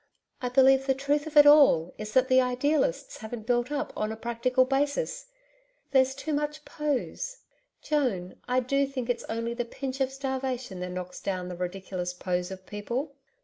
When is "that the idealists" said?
2.13-3.17